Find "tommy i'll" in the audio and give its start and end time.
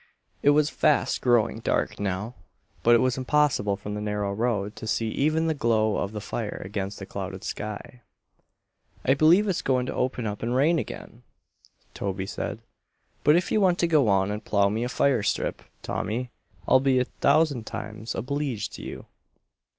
15.83-16.79